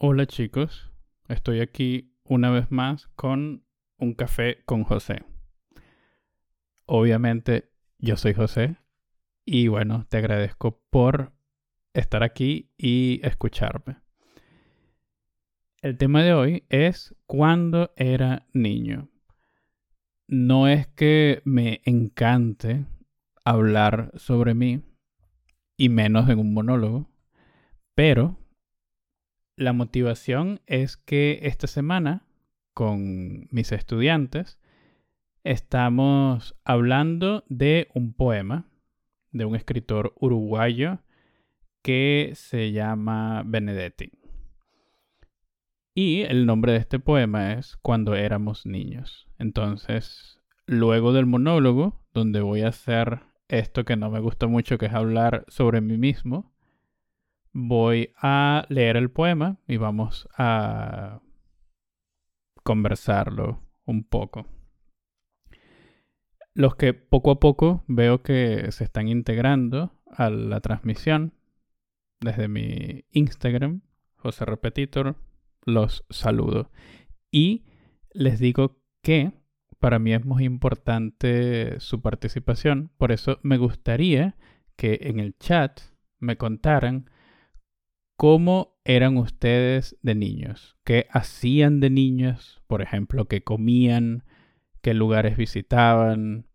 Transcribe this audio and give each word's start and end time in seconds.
Hola 0.00 0.26
chicos, 0.26 0.92
estoy 1.26 1.58
aquí 1.58 2.14
una 2.22 2.50
vez 2.50 2.70
más 2.70 3.08
con 3.16 3.64
un 3.96 4.14
café 4.14 4.62
con 4.64 4.84
José. 4.84 5.24
Obviamente 6.86 7.72
yo 7.98 8.16
soy 8.16 8.32
José 8.32 8.76
y 9.44 9.66
bueno, 9.66 10.06
te 10.08 10.18
agradezco 10.18 10.80
por 10.90 11.32
estar 11.94 12.22
aquí 12.22 12.70
y 12.78 13.18
escucharme. 13.24 13.96
El 15.82 15.98
tema 15.98 16.22
de 16.22 16.32
hoy 16.32 16.64
es 16.68 17.16
cuando 17.26 17.92
era 17.96 18.46
niño. 18.52 19.08
No 20.28 20.68
es 20.68 20.86
que 20.86 21.42
me 21.44 21.80
encante 21.84 22.86
hablar 23.44 24.12
sobre 24.14 24.54
mí 24.54 24.80
y 25.76 25.88
menos 25.88 26.28
en 26.28 26.38
un 26.38 26.54
monólogo, 26.54 27.10
pero 27.96 28.38
la 29.58 29.72
motivación 29.72 30.60
es 30.66 30.96
que 30.96 31.40
esta 31.42 31.66
semana, 31.66 32.24
con 32.74 33.48
mis 33.50 33.72
estudiantes, 33.72 34.58
estamos 35.42 36.56
hablando 36.64 37.44
de 37.48 37.88
un 37.92 38.12
poema 38.14 38.70
de 39.32 39.44
un 39.44 39.56
escritor 39.56 40.14
uruguayo 40.20 41.00
que 41.82 42.32
se 42.34 42.72
llama 42.72 43.42
Benedetti. 43.44 44.12
Y 45.94 46.22
el 46.22 46.46
nombre 46.46 46.72
de 46.72 46.78
este 46.78 47.00
poema 47.00 47.54
es 47.54 47.76
Cuando 47.76 48.14
éramos 48.14 48.64
niños. 48.64 49.26
Entonces, 49.38 50.40
luego 50.66 51.12
del 51.12 51.26
monólogo, 51.26 52.00
donde 52.14 52.40
voy 52.40 52.62
a 52.62 52.68
hacer 52.68 53.20
esto 53.48 53.84
que 53.84 53.96
no 53.96 54.08
me 54.10 54.20
gusta 54.20 54.46
mucho, 54.46 54.78
que 54.78 54.86
es 54.86 54.94
hablar 54.94 55.44
sobre 55.48 55.80
mí 55.80 55.98
mismo, 55.98 56.52
voy 57.58 58.12
a 58.16 58.64
leer 58.68 58.96
el 58.96 59.10
poema 59.10 59.58
y 59.66 59.78
vamos 59.78 60.28
a 60.36 61.20
conversarlo 62.62 63.60
un 63.84 64.04
poco. 64.04 64.46
Los 66.54 66.76
que 66.76 66.94
poco 66.94 67.32
a 67.32 67.40
poco 67.40 67.82
veo 67.88 68.22
que 68.22 68.70
se 68.70 68.84
están 68.84 69.08
integrando 69.08 69.92
a 70.06 70.30
la 70.30 70.60
transmisión 70.60 71.34
desde 72.20 72.46
mi 72.48 73.04
Instagram, 73.10 73.82
José 74.16 74.44
Repetitor, 74.44 75.16
los 75.64 76.04
saludo. 76.10 76.70
Y 77.30 77.64
les 78.12 78.38
digo 78.38 78.80
que 79.02 79.32
para 79.80 79.98
mí 79.98 80.12
es 80.12 80.24
muy 80.24 80.44
importante 80.44 81.80
su 81.80 82.02
participación, 82.02 82.92
por 82.98 83.10
eso 83.10 83.38
me 83.42 83.56
gustaría 83.56 84.36
que 84.76 84.98
en 85.02 85.18
el 85.18 85.36
chat 85.38 85.80
me 86.18 86.36
contaran 86.36 87.10
¿Cómo 88.18 88.76
eran 88.82 89.16
ustedes 89.16 89.96
de 90.02 90.16
niños? 90.16 90.76
¿Qué 90.82 91.06
hacían 91.12 91.78
de 91.78 91.88
niños? 91.88 92.60
Por 92.66 92.82
ejemplo, 92.82 93.28
¿qué 93.28 93.44
comían? 93.44 94.24
¿Qué 94.82 94.92
lugares 94.92 95.36
visitaban? 95.36 96.48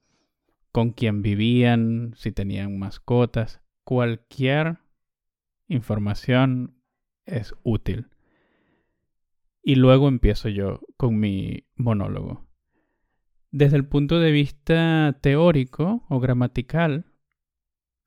¿Con 0.73 0.91
quién 0.91 1.21
vivían? 1.21 2.15
Si 2.17 2.33
tenían 2.33 2.77
mascotas. 2.77 3.61
Cualquier 3.85 4.79
información 5.69 6.81
es 7.25 7.55
útil. 7.63 8.09
Y 9.63 9.75
luego 9.75 10.09
empiezo 10.09 10.49
yo 10.49 10.81
con 10.97 11.17
mi 11.17 11.63
monólogo. 11.77 12.45
Desde 13.51 13.77
el 13.77 13.87
punto 13.87 14.19
de 14.19 14.33
vista 14.33 15.17
teórico 15.21 16.03
o 16.09 16.19
gramatical, 16.19 17.05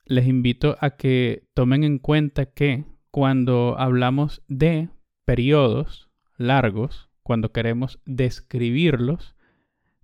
les 0.05 0.27
invito 0.27 0.77
a 0.83 0.99
que 0.99 1.49
tomen 1.55 1.85
en 1.85 1.99
cuenta 1.99 2.45
que 2.53 2.85
cuando 3.11 3.77
hablamos 3.79 4.43
de 4.49 4.89
periodos 5.25 6.11
largos, 6.37 7.11
cuando 7.23 7.53
queremos 7.53 8.01
describirlos, 8.05 9.35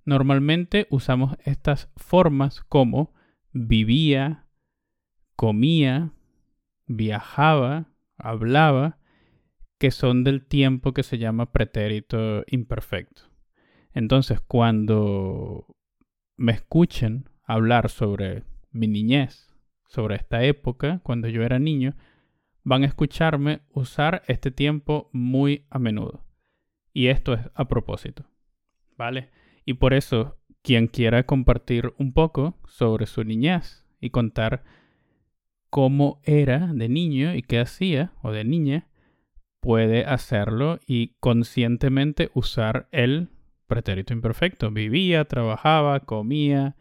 normalmente 0.04 0.86
usamos 0.90 1.36
estas 1.44 1.88
formas 1.96 2.62
como 2.62 3.14
vivía, 3.52 4.46
comía, 5.36 6.12
viajaba, 6.86 7.86
hablaba, 8.16 8.98
que 9.78 9.90
son 9.90 10.24
del 10.24 10.46
tiempo 10.46 10.92
que 10.92 11.02
se 11.02 11.18
llama 11.18 11.52
pretérito 11.52 12.44
imperfecto. 12.46 13.22
Entonces, 13.92 14.40
cuando 14.40 15.66
me 16.36 16.52
escuchen 16.52 17.28
hablar 17.44 17.90
sobre 17.90 18.44
mi 18.70 18.86
niñez, 18.86 19.54
sobre 19.86 20.16
esta 20.16 20.42
época, 20.44 21.00
cuando 21.02 21.28
yo 21.28 21.42
era 21.42 21.58
niño, 21.58 21.94
van 22.64 22.82
a 22.82 22.86
escucharme 22.86 23.60
usar 23.72 24.22
este 24.26 24.50
tiempo 24.50 25.10
muy 25.12 25.66
a 25.70 25.78
menudo. 25.78 26.24
Y 26.92 27.08
esto 27.08 27.34
es 27.34 27.40
a 27.54 27.68
propósito. 27.68 28.24
¿Vale? 28.96 29.30
Y 29.64 29.74
por 29.74 29.94
eso, 29.94 30.38
quien 30.62 30.86
quiera 30.86 31.24
compartir 31.24 31.92
un 31.98 32.12
poco 32.12 32.58
sobre 32.66 33.06
su 33.06 33.24
niñez 33.24 33.86
y 34.00 34.10
contar 34.10 34.64
cómo 35.70 36.20
era 36.24 36.72
de 36.72 36.88
niño 36.88 37.34
y 37.34 37.42
qué 37.42 37.58
hacía 37.58 38.12
o 38.22 38.30
de 38.30 38.44
niña, 38.44 38.88
puede 39.60 40.04
hacerlo 40.04 40.80
y 40.86 41.14
conscientemente 41.20 42.30
usar 42.34 42.88
el 42.90 43.30
pretérito 43.66 44.12
imperfecto. 44.12 44.70
Vivía, 44.70 45.24
trabajaba, 45.24 46.00
comía, 46.00 46.76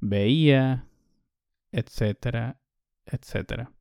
veía, 0.00 0.86
etcétera, 1.72 2.60
etcétera. 3.06 3.72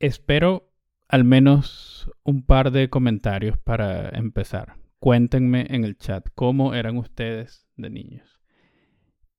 Espero 0.00 0.72
al 1.08 1.24
menos 1.24 2.10
un 2.24 2.42
par 2.42 2.70
de 2.70 2.88
comentarios 2.88 3.58
para 3.58 4.08
empezar. 4.08 4.76
Cuéntenme 4.98 5.66
en 5.68 5.84
el 5.84 5.98
chat 5.98 6.26
cómo 6.34 6.74
eran 6.74 6.96
ustedes 6.96 7.68
de 7.76 7.90
niños. 7.90 8.40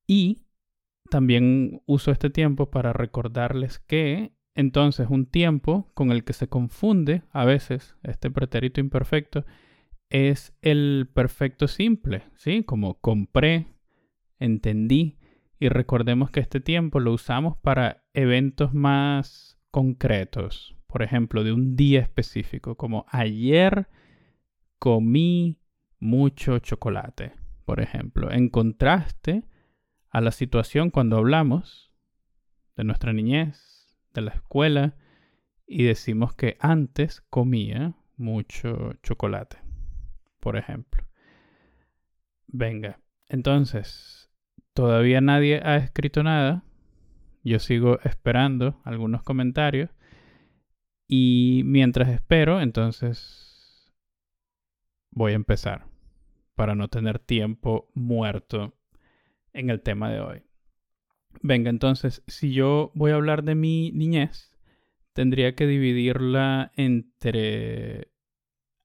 Y 0.05 0.43
también 1.09 1.81
uso 1.87 2.11
este 2.11 2.29
tiempo 2.29 2.69
para 2.69 2.93
recordarles 2.93 3.79
que 3.79 4.33
entonces 4.53 5.07
un 5.09 5.25
tiempo 5.25 5.89
con 5.95 6.11
el 6.11 6.23
que 6.23 6.33
se 6.33 6.47
confunde 6.47 7.23
a 7.31 7.43
veces 7.43 7.95
este 8.03 8.29
pretérito 8.29 8.79
imperfecto 8.79 9.45
es 10.09 10.53
el 10.61 11.09
perfecto 11.11 11.67
simple, 11.67 12.23
¿sí? 12.35 12.63
Como 12.63 12.99
compré, 12.99 13.67
entendí 14.39 15.17
y 15.59 15.69
recordemos 15.69 16.29
que 16.29 16.41
este 16.41 16.59
tiempo 16.59 16.99
lo 16.99 17.13
usamos 17.13 17.57
para 17.57 18.03
eventos 18.13 18.73
más 18.73 19.57
concretos, 19.71 20.75
por 20.87 21.01
ejemplo, 21.01 21.43
de 21.43 21.53
un 21.53 21.75
día 21.75 22.01
específico, 22.01 22.75
como 22.75 23.05
ayer 23.09 23.87
comí 24.77 25.59
mucho 25.99 26.59
chocolate, 26.59 27.33
por 27.65 27.79
ejemplo, 27.79 28.31
en 28.31 28.49
contraste 28.49 29.43
a 30.09 30.21
la 30.21 30.31
situación 30.31 30.89
cuando 30.89 31.17
hablamos 31.17 31.93
de 32.75 32.83
nuestra 32.83 33.13
niñez, 33.13 33.95
de 34.13 34.21
la 34.21 34.31
escuela, 34.31 34.95
y 35.65 35.83
decimos 35.83 36.33
que 36.33 36.57
antes 36.59 37.21
comía 37.29 37.95
mucho 38.17 38.93
chocolate, 39.03 39.57
por 40.41 40.57
ejemplo. 40.57 41.07
Venga, 42.47 42.99
entonces, 43.29 44.29
todavía 44.73 45.21
nadie 45.21 45.61
ha 45.63 45.77
escrito 45.77 46.23
nada. 46.23 46.65
Yo 47.43 47.59
sigo 47.59 47.99
esperando 48.03 48.79
algunos 48.83 49.23
comentarios. 49.23 49.89
Y 51.07 51.63
mientras 51.65 52.09
espero, 52.09 52.61
entonces 52.61 53.91
voy 55.09 55.33
a 55.33 55.35
empezar 55.35 55.85
para 56.55 56.75
no 56.75 56.87
tener 56.87 57.19
tiempo 57.19 57.89
muerto 57.93 58.73
en 59.53 59.69
el 59.69 59.81
tema 59.81 60.09
de 60.09 60.21
hoy. 60.21 60.43
Venga, 61.41 61.69
entonces, 61.69 62.23
si 62.27 62.53
yo 62.53 62.91
voy 62.93 63.11
a 63.11 63.15
hablar 63.15 63.43
de 63.43 63.55
mi 63.55 63.91
niñez, 63.91 64.51
tendría 65.13 65.55
que 65.55 65.65
dividirla 65.65 66.71
entre 66.75 68.11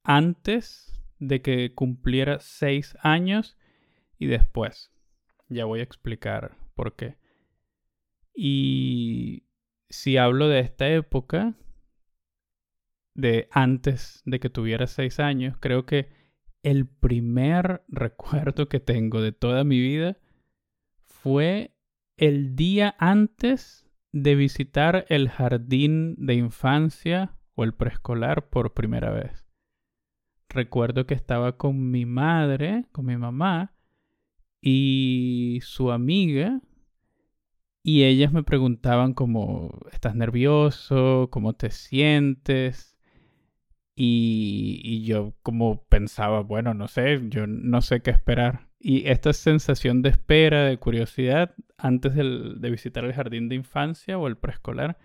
antes 0.03 0.93
de 1.19 1.43
que 1.43 1.75
cumpliera 1.75 2.39
seis 2.41 2.97
años 3.03 3.57
y 4.19 4.27
después. 4.27 4.91
Ya 5.49 5.65
voy 5.65 5.81
a 5.81 5.85
explicar 5.85 6.57
por 6.75 6.97
qué. 6.97 7.17
Y 8.37 9.45
si 9.89 10.19
hablo 10.19 10.49
de 10.49 10.61
esta 10.61 10.89
época, 10.91 11.55
de 13.15 13.49
antes 13.51 14.23
de 14.27 14.39
que 14.39 14.51
tuviera 14.51 14.87
seis 14.87 15.19
años, 15.19 15.57
creo 15.59 15.87
que 15.87 16.11
el 16.63 16.87
primer 16.87 17.83
recuerdo 17.89 18.69
que 18.69 18.79
tengo 18.79 19.23
de 19.23 19.33
toda 19.33 19.65
mi 19.65 19.81
vida 19.81 20.19
fue 21.07 21.75
el 22.19 22.55
día 22.55 22.95
antes 22.99 23.87
de 24.13 24.35
visitar 24.35 25.07
el 25.09 25.29
jardín 25.29 26.15
de 26.19 26.35
infancia 26.35 27.37
o 27.55 27.65
el 27.65 27.75
preescolar 27.75 28.49
por 28.49 28.75
primera 28.75 29.11
vez. 29.11 29.47
Recuerdo 30.49 31.07
que 31.07 31.15
estaba 31.15 31.57
con 31.57 31.91
mi 31.91 32.07
madre, 32.07 32.87
con 32.93 33.07
mi 33.07 33.17
mamá 33.17 33.75
y 34.63 35.59
su 35.63 35.91
amiga, 35.91 36.61
y 37.87 38.03
ellas 38.03 38.33
me 38.33 38.43
preguntaban 38.43 39.15
como, 39.15 39.79
¿estás 39.93 40.17
nervioso? 40.17 41.29
¿Cómo 41.31 41.53
te 41.53 41.71
sientes? 41.71 42.97
Y, 43.95 45.05
yo 45.05 45.35
como 45.45 45.85
pensaba, 45.85 46.41
bueno, 46.41 46.75
no 46.75 46.89
sé, 46.89 47.23
yo 47.29 47.47
no 47.47 47.83
sé 47.83 48.01
qué 48.03 48.11
esperar. 48.11 48.69
Y 48.81 49.07
esta 49.09 49.33
sensación 49.33 50.03
de 50.03 50.09
espera, 50.09 50.65
de 50.65 50.79
curiosidad, 50.79 51.55
antes 51.79 52.17
de 52.17 52.71
visitar 52.71 53.05
el 53.05 53.13
jardín 53.13 53.49
de 53.49 53.55
infancia 53.55 54.19
o 54.19 54.27
el 54.27 54.37
preescolar, 54.37 54.99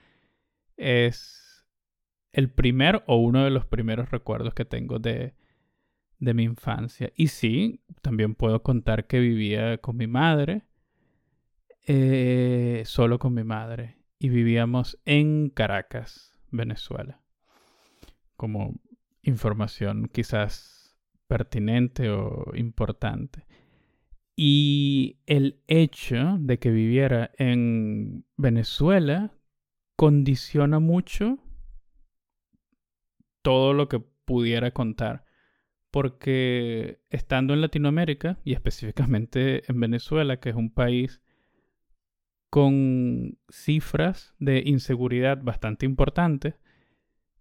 es 0.76 1.68
el 2.32 2.50
primer 2.50 3.04
o 3.06 3.18
uno 3.18 3.44
de 3.44 3.52
los 3.52 3.68
primeros 3.68 4.10
recuerdos 4.10 4.56
que 4.56 4.66
tengo 4.66 4.98
de, 4.98 5.36
de 6.18 6.34
mi 6.34 6.46
infancia. 6.46 7.12
Y 7.16 7.28
sí, 7.28 7.84
también 8.02 8.34
puedo 8.34 8.64
contar 8.64 9.06
que 9.06 9.20
vivía 9.20 9.78
con 9.78 9.98
mi 9.98 10.08
madre, 10.08 10.64
eh, 11.88 12.84
solo 12.86 13.20
con 13.20 13.34
mi 13.34 13.44
madre, 13.44 13.98
y 14.20 14.30
vivíamos 14.30 15.00
en 15.06 15.50
Caracas, 15.50 16.40
Venezuela. 16.52 17.22
Como 18.38 18.80
información 19.24 20.10
quizás 20.12 20.96
pertinente 21.28 22.10
o 22.10 22.52
importante. 22.56 23.46
Y 24.36 25.20
el 25.26 25.62
hecho 25.68 26.38
de 26.40 26.60
que 26.60 26.72
viviera 26.72 27.32
en 27.38 28.26
Venezuela 28.38 29.34
condiciona 29.96 30.80
mucho 30.80 31.38
todo 33.42 33.74
lo 33.74 33.88
que 33.88 34.00
pudiera 34.00 34.72
contar. 34.72 35.26
Porque 35.90 37.02
estando 37.10 37.54
en 37.54 37.62
Latinoamérica, 37.62 38.40
y 38.44 38.54
específicamente 38.54 39.70
en 39.70 39.80
Venezuela, 39.80 40.40
que 40.40 40.50
es 40.50 40.56
un 40.56 40.74
país 40.74 41.21
con 42.52 43.40
cifras 43.50 44.36
de 44.38 44.62
inseguridad 44.66 45.42
bastante 45.42 45.86
importantes, 45.86 46.56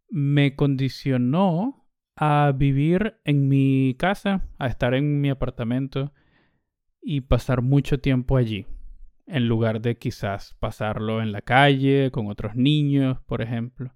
me 0.09 0.55
condicionó 0.55 1.85
a 2.15 2.53
vivir 2.57 3.17
en 3.25 3.49
mi 3.49 3.97
casa, 3.99 4.49
a 4.59 4.69
estar 4.69 4.95
en 4.95 5.21
mi 5.21 5.29
apartamento 5.29 6.13
y 7.03 7.23
pasar 7.23 7.61
mucho 7.61 7.99
tiempo 7.99 8.37
allí, 8.37 8.67
en 9.27 9.49
lugar 9.49 9.81
de 9.81 9.99
quizás 9.99 10.55
pasarlo 10.61 11.21
en 11.21 11.33
la 11.33 11.43
calle 11.43 12.13
con 12.13 12.29
otros 12.29 12.55
niños, 12.55 13.19
por 13.27 13.43
ejemplo. 13.43 13.93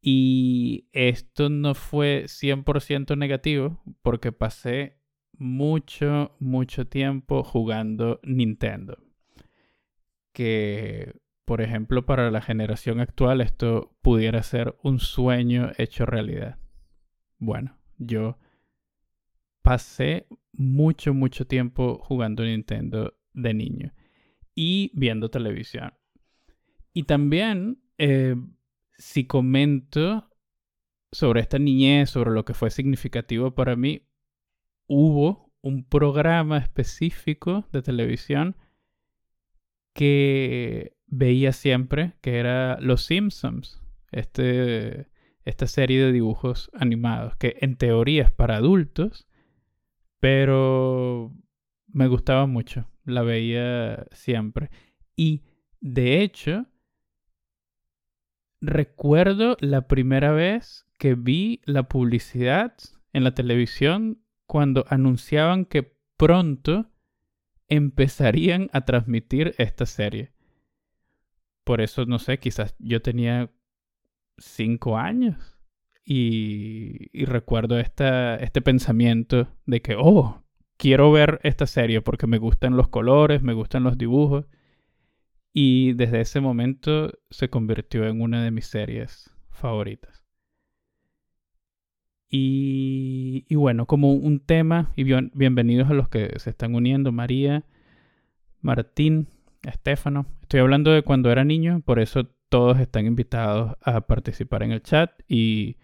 Y 0.00 0.88
esto 0.92 1.50
no 1.50 1.74
fue 1.74 2.24
100% 2.26 3.18
negativo 3.18 3.82
porque 4.00 4.32
pasé 4.32 4.98
mucho, 5.36 6.36
mucho 6.40 6.86
tiempo 6.86 7.44
jugando 7.44 8.18
Nintendo. 8.22 9.09
Que, 10.32 11.14
por 11.44 11.60
ejemplo, 11.60 12.06
para 12.06 12.30
la 12.30 12.40
generación 12.40 13.00
actual 13.00 13.40
esto 13.40 13.96
pudiera 14.02 14.42
ser 14.42 14.76
un 14.82 14.98
sueño 14.98 15.72
hecho 15.78 16.06
realidad. 16.06 16.58
Bueno, 17.38 17.78
yo 17.98 18.38
pasé 19.62 20.26
mucho, 20.52 21.14
mucho 21.14 21.46
tiempo 21.46 21.98
jugando 21.98 22.44
Nintendo 22.44 23.14
de 23.32 23.54
niño 23.54 23.92
y 24.54 24.90
viendo 24.94 25.30
televisión. 25.30 25.94
Y 26.92 27.04
también, 27.04 27.82
eh, 27.98 28.36
si 28.98 29.26
comento 29.26 30.28
sobre 31.12 31.40
esta 31.40 31.58
niñez, 31.58 32.10
sobre 32.10 32.30
lo 32.30 32.44
que 32.44 32.54
fue 32.54 32.70
significativo 32.70 33.54
para 33.54 33.76
mí, 33.76 34.06
hubo 34.86 35.52
un 35.62 35.84
programa 35.84 36.58
específico 36.58 37.68
de 37.72 37.82
televisión 37.82 38.56
que 39.92 40.96
veía 41.06 41.52
siempre, 41.52 42.14
que 42.20 42.38
era 42.38 42.78
Los 42.80 43.04
Simpsons, 43.04 43.82
este, 44.12 45.08
esta 45.44 45.66
serie 45.66 46.04
de 46.04 46.12
dibujos 46.12 46.70
animados, 46.74 47.36
que 47.36 47.56
en 47.60 47.76
teoría 47.76 48.24
es 48.24 48.30
para 48.30 48.56
adultos, 48.56 49.28
pero 50.20 51.32
me 51.88 52.06
gustaba 52.06 52.46
mucho, 52.46 52.88
la 53.04 53.22
veía 53.22 54.06
siempre. 54.12 54.70
Y 55.16 55.42
de 55.80 56.22
hecho, 56.22 56.66
recuerdo 58.60 59.56
la 59.60 59.88
primera 59.88 60.32
vez 60.32 60.86
que 60.98 61.14
vi 61.14 61.60
la 61.64 61.88
publicidad 61.88 62.74
en 63.12 63.24
la 63.24 63.34
televisión 63.34 64.22
cuando 64.46 64.84
anunciaban 64.88 65.64
que 65.64 65.96
pronto 66.16 66.90
empezarían 67.70 68.68
a 68.72 68.84
transmitir 68.84 69.54
esta 69.56 69.86
serie. 69.86 70.32
Por 71.64 71.80
eso, 71.80 72.04
no 72.04 72.18
sé, 72.18 72.38
quizás 72.38 72.74
yo 72.78 73.00
tenía 73.00 73.50
cinco 74.36 74.98
años 74.98 75.58
y, 76.04 77.24
recuerdo 77.24 77.78
este 77.78 78.60
pensamiento 78.62 79.48
de 79.66 79.80
que, 79.80 79.94
oh, 79.96 80.42
quiero 80.76 81.12
ver 81.12 81.40
esta 81.44 81.66
serie 81.66 82.02
porque 82.02 82.26
me 82.26 82.38
gustan 82.38 82.76
los 82.76 82.88
colores, 82.88 83.42
me 83.42 83.52
gustan 83.52 83.84
los 83.84 83.96
dibujos. 83.96 84.46
Y 85.52 85.92
desde 85.94 86.20
ese 86.20 86.40
momento 86.40 87.12
se 87.30 87.50
convirtió 87.50 88.06
en 88.06 88.20
una 88.20 88.42
de 88.42 88.50
mis 88.50 88.66
series 88.66 89.30
favoritas. 89.50 90.19
Y, 92.32 93.52
bueno, 93.56 93.86
como 93.86 94.12
un 94.12 94.38
tema, 94.38 94.92
y 94.94 95.02
bienvenidos 95.02 95.90
a 95.90 95.94
los 95.94 96.08
que 96.08 96.38
se 96.38 96.50
están 96.50 96.76
uniendo, 96.76 97.10
María, 97.10 97.64
Martín, 98.60 99.26
Estefano. 99.62 100.26
Estoy 100.42 100.60
hablando 100.60 100.92
de 100.92 101.02
cuando 101.02 101.32
era 101.32 101.44
niño, 101.44 101.82
por 101.84 101.98
eso 101.98 102.28
todos 102.48 102.78
están 102.78 103.06
invitados 103.06 103.76
a 103.82 104.02
participar 104.02 104.62
en 104.62 104.70
el 104.70 104.82
chat 104.82 105.10
y 105.26 105.76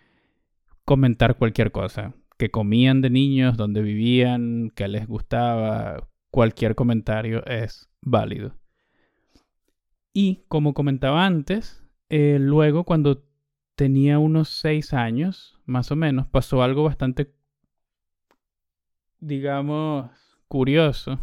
comentar 0.84 1.37
cualquier 1.37 1.72
cosa. 1.72 2.14
Que 2.38 2.50
comían 2.50 3.00
de 3.00 3.10
niños, 3.10 3.56
dónde 3.56 3.82
vivían, 3.82 4.70
qué 4.76 4.87
les 4.87 5.08
gustaba. 5.08 6.08
Cualquier 6.31 6.76
comentario 6.76 7.44
es 7.46 7.88
válido. 8.02 8.54
Y 10.12 10.44
como 10.49 10.75
comentaba 10.75 11.26
antes, 11.26 11.82
eh, 12.08 12.38
luego 12.40 12.84
cuando 12.84 13.25
tenía 13.76 14.19
unos 14.19 14.49
seis 14.49 14.93
años, 14.93 15.61
más 15.67 15.90
o 15.93 15.96
menos, 15.96 16.26
pasó 16.26 16.62
algo 16.62 16.84
bastante, 16.84 17.32
digamos, 19.20 20.11
curioso 20.49 21.20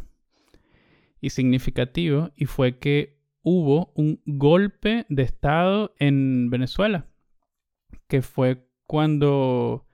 y 1.20 1.32
significativo, 1.32 2.32
y 2.36 2.46
fue 2.46 2.80
que 2.80 3.20
hubo 3.42 3.92
un 3.96 4.22
golpe 4.26 5.06
de 5.10 5.24
Estado 5.24 5.94
en 6.00 6.50
Venezuela, 6.50 7.08
que 8.08 8.22
fue 8.22 8.68
cuando 8.86 9.86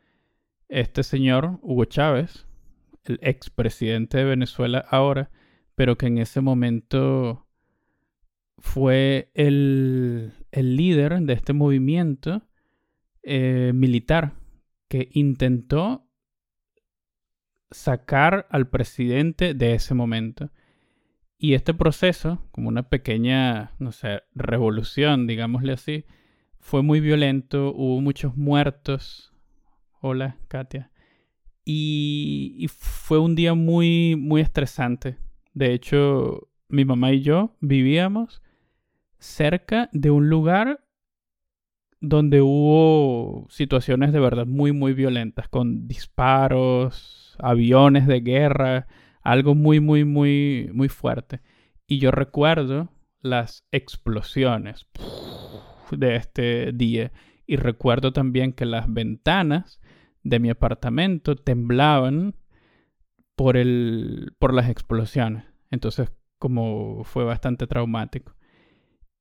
este 0.68 1.04
señor, 1.04 1.60
Hugo 1.62 1.86
Chávez, 1.86 2.46
el 3.06 3.20
expresidente 3.24 4.18
de 4.18 4.26
Venezuela 4.26 4.86
ahora, 4.90 5.32
pero 5.76 5.98
que 5.98 6.08
en 6.08 6.18
ese 6.18 6.42
momento 6.42 7.48
fue 8.58 9.32
el, 9.34 10.34
líder 10.52 11.20
de 11.22 11.34
este 11.34 11.54
movimiento 11.54 12.44
eh, 13.24 13.72
militar 13.74 14.34
que 14.88 15.10
intentó 15.14 16.08
sacar 17.72 18.48
al 18.50 18.70
presidente 18.70 19.54
de 19.54 19.74
ese 19.74 19.94
momento. 19.94 20.50
Y 21.38 21.54
este 21.54 21.74
proceso, 21.74 22.48
como 22.52 22.68
una 22.68 22.90
pequeña, 22.90 23.72
no 23.80 23.92
sé, 23.92 24.24
revolución, 24.36 25.28
digámosle 25.28 25.74
así, 25.74 26.06
fue 26.60 26.84
muy 26.84 27.00
violento, 27.00 27.74
hubo 27.74 28.02
muchos 28.02 28.36
muertos. 28.36 29.34
Hola, 30.02 30.38
Katia. 30.48 30.92
Y, 31.64 32.68
fue 32.70 33.20
un 33.20 33.36
día 33.36 33.54
muy, 33.54 34.16
muy 34.18 34.42
estresante. 34.42 35.18
De 35.54 35.74
hecho, 35.74 36.50
mi 36.68 36.84
mamá 36.84 37.12
y 37.12 37.22
yo 37.22 37.56
vivíamos 37.62 38.42
cerca 39.20 39.90
de 39.94 40.10
un 40.10 40.30
lugar 40.30 40.84
donde 42.02 42.42
hubo 42.42 43.48
situaciones 43.50 44.14
de 44.14 44.20
verdad 44.20 44.46
muy, 44.46 44.72
muy 44.72 44.94
violentas, 44.94 45.50
con 45.50 45.88
disparos, 45.88 47.36
aviones 47.40 48.08
de 48.08 48.22
guerra, 48.22 48.88
algo 49.22 49.56
muy, 49.56 49.80
muy, 49.80 50.06
muy, 50.06 50.70
muy 50.74 50.90
fuerte. 50.90 51.42
Y 51.88 52.00
yo 52.00 52.12
recuerdo 52.12 52.90
las 53.22 53.66
explosiones 53.72 54.88
de 55.92 56.16
este 56.16 56.72
día. 56.74 57.12
Y 57.46 57.56
recuerdo 57.56 58.14
también 58.14 58.54
que 58.54 58.66
las 58.66 58.92
ventanas 58.92 59.82
de 60.24 60.40
mi 60.40 60.50
apartamento 60.50 61.36
temblaban 61.36 62.36
por, 63.36 63.58
el, 63.58 64.34
por 64.38 64.54
las 64.54 64.70
explosiones. 64.70 65.46
Entonces, 65.72 66.12
como 66.38 67.04
fue 67.04 67.24
bastante 67.24 67.68
traumático. 67.68 68.36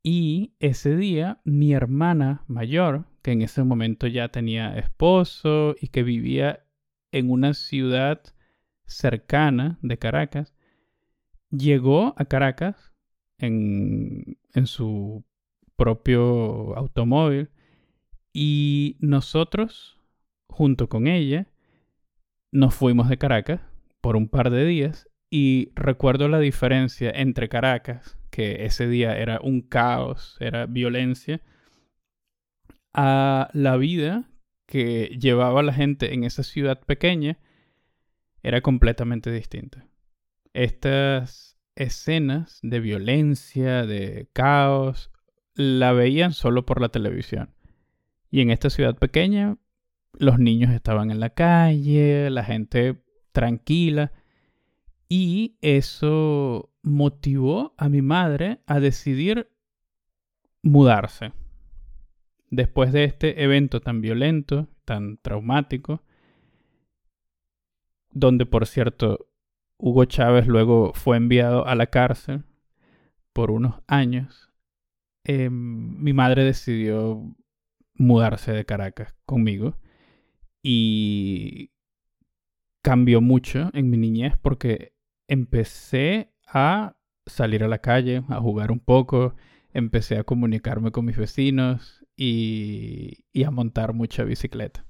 Y 0.02 0.54
ese 0.60 0.96
día, 0.96 1.40
mi 1.44 1.72
hermana 1.72 2.44
mayor, 2.46 3.06
que 3.22 3.32
en 3.32 3.42
ese 3.42 3.64
momento 3.64 4.06
ya 4.06 4.28
tenía 4.28 4.78
esposo 4.78 5.74
y 5.80 5.88
que 5.88 6.02
vivía 6.02 6.64
en 7.12 7.30
una 7.30 7.54
ciudad 7.54 8.22
cercana 8.86 9.78
de 9.82 9.98
Caracas, 9.98 10.54
llegó 11.50 12.14
a 12.16 12.24
Caracas 12.24 12.92
en, 13.38 14.38
en 14.54 14.66
su 14.66 15.24
propio 15.76 16.76
automóvil 16.76 17.50
y 18.32 18.96
nosotros 19.00 19.98
junto 20.48 20.88
con 20.88 21.06
ella, 21.06 21.46
nos 22.50 22.74
fuimos 22.74 23.08
de 23.08 23.18
Caracas 23.18 23.60
por 24.00 24.16
un 24.16 24.28
par 24.28 24.50
de 24.50 24.64
días 24.64 25.08
y 25.30 25.70
recuerdo 25.76 26.28
la 26.28 26.40
diferencia 26.40 27.10
entre 27.14 27.48
Caracas, 27.48 28.17
que 28.38 28.66
ese 28.66 28.86
día 28.86 29.18
era 29.18 29.40
un 29.42 29.62
caos, 29.62 30.36
era 30.38 30.66
violencia, 30.66 31.40
a 32.94 33.50
la 33.52 33.76
vida 33.76 34.30
que 34.64 35.06
llevaba 35.20 35.64
la 35.64 35.72
gente 35.72 36.14
en 36.14 36.22
esa 36.22 36.44
ciudad 36.44 36.78
pequeña, 36.78 37.40
era 38.44 38.60
completamente 38.60 39.32
distinta. 39.32 39.88
Estas 40.52 41.58
escenas 41.74 42.60
de 42.62 42.78
violencia, 42.78 43.84
de 43.84 44.28
caos, 44.32 45.10
la 45.54 45.92
veían 45.92 46.32
solo 46.32 46.64
por 46.64 46.80
la 46.80 46.90
televisión. 46.90 47.56
Y 48.30 48.40
en 48.40 48.50
esta 48.50 48.70
ciudad 48.70 48.96
pequeña, 48.96 49.56
los 50.12 50.38
niños 50.38 50.70
estaban 50.70 51.10
en 51.10 51.18
la 51.18 51.30
calle, 51.30 52.30
la 52.30 52.44
gente 52.44 53.02
tranquila. 53.32 54.12
Y 55.08 55.56
eso 55.62 56.70
motivó 56.82 57.74
a 57.78 57.88
mi 57.88 58.02
madre 58.02 58.60
a 58.66 58.78
decidir 58.80 59.50
mudarse. 60.62 61.32
Después 62.50 62.92
de 62.92 63.04
este 63.04 63.42
evento 63.42 63.80
tan 63.80 64.00
violento, 64.00 64.68
tan 64.84 65.18
traumático, 65.18 66.02
donde 68.10 68.46
por 68.46 68.66
cierto 68.66 69.28
Hugo 69.78 70.04
Chávez 70.06 70.46
luego 70.46 70.92
fue 70.94 71.16
enviado 71.16 71.66
a 71.66 71.74
la 71.74 71.86
cárcel 71.86 72.44
por 73.32 73.50
unos 73.50 73.76
años, 73.86 74.50
em, 75.24 76.02
mi 76.02 76.12
madre 76.12 76.44
decidió 76.44 77.22
mudarse 77.94 78.52
de 78.52 78.64
Caracas 78.64 79.14
conmigo 79.24 79.76
y 80.62 81.70
cambió 82.82 83.20
mucho 83.20 83.70
en 83.74 83.90
mi 83.90 83.98
niñez 83.98 84.36
porque 84.40 84.97
empecé 85.28 86.32
a 86.46 86.96
salir 87.26 87.62
a 87.62 87.68
la 87.68 87.78
calle, 87.78 88.24
a 88.28 88.40
jugar 88.40 88.72
un 88.72 88.80
poco, 88.80 89.36
empecé 89.72 90.18
a 90.18 90.24
comunicarme 90.24 90.90
con 90.90 91.04
mis 91.04 91.16
vecinos 91.16 92.04
y, 92.16 93.24
a 93.44 93.50
montar 93.50 93.92
mucha 93.92 94.24
bicicleta. 94.24 94.84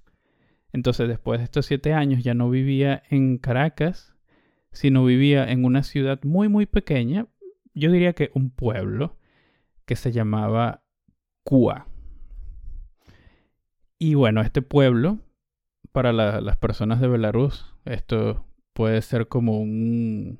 Entonces 0.73 1.09
después 1.09 1.40
de 1.40 1.45
estos 1.45 1.66
siete 1.66 1.92
años 1.92 2.23
ya 2.23 2.35
no 2.35 2.49
vivía 2.49 3.02
en 3.11 3.38
Caracas, 3.38 4.14
sino 4.73 5.04
vivía 5.04 5.50
en 5.50 5.64
una 5.64 5.83
ciudad 5.83 6.21
muy 6.25 6.49
muy 6.49 6.66
pequeña, 6.66 7.26
yo 7.75 7.90
diría 7.90 8.12
que 8.12 8.30
un 8.35 8.50
pueblo, 8.50 9.18
que 9.85 9.97
se 9.97 10.12
llamaba 10.12 10.83
Cua. 11.42 11.88
Y 13.99 14.14
bueno, 14.14 14.42
este 14.42 14.62
pueblo, 14.62 15.18
para 15.92 16.12
las 16.12 16.57
personas 16.57 17.00
de 17.00 17.09
Belarus, 17.09 17.75
esto 17.85 18.48
puede 18.78 19.02
ser 19.02 19.26
como 19.26 19.58
un, 19.58 20.38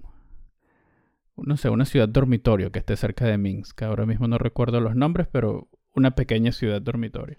no 1.37 1.57
sé, 1.57 1.71
una 1.71 1.85
ciudad 1.85 2.09
dormitorio 2.09 2.71
que 2.71 2.79
esté 2.79 2.97
cerca 2.97 3.25
de 3.25 3.37
Minsk. 3.37 3.83
Ahora 3.83 4.07
mismo 4.07 4.29
no 4.29 4.39
recuerdo 4.39 4.81
los 4.81 4.95
nombres, 4.95 5.27
pero 5.27 5.69
una 5.93 6.13
pequeña 6.13 6.53
ciudad 6.53 6.81
dormitorio. 6.81 7.39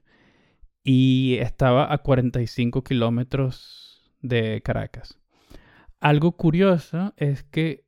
Y 0.84 1.38
estaba 1.39 1.94
a 1.94 2.00
45 2.00 2.84
kilómetros 2.84 4.12
de 4.22 4.62
Caracas. 4.62 5.18
Algo 6.01 6.34
curioso 6.34 7.13
es 7.15 7.44
que 7.44 7.86